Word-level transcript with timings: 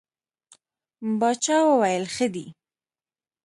باچا 1.19 1.57
وویل 1.69 2.05
ښه 2.15 2.27
دی. 2.33 2.45